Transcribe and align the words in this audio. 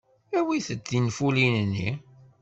Awit-d 0.39 0.81
tinfulin-nni. 0.89 1.91